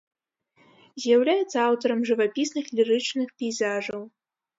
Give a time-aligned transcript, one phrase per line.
[1.01, 4.01] З'яўляецца аўтарам жывапісных лірычных пейзажаў.